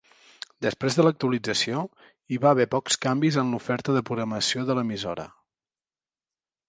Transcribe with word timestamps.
Després 0.65 0.95
de 0.99 1.03
l'actualització, 1.07 1.83
hi 2.35 2.39
va 2.45 2.53
haver 2.55 2.67
pocs 2.71 2.97
canvis 3.05 3.37
en 3.43 3.53
l'oferta 3.57 3.99
de 3.99 4.03
programació 4.09 4.65
de 4.71 4.77
l'emissora. 4.81 5.27